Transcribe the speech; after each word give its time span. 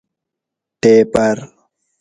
ٹیپر 0.81 1.35